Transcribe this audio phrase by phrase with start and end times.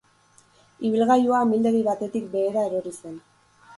[0.89, 3.21] Ibilgailua amildegi batetik behera erori zen.